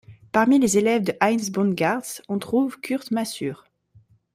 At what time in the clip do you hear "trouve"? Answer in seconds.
2.39-2.79